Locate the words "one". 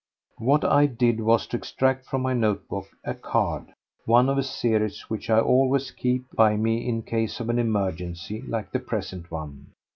4.05-4.29, 9.29-9.73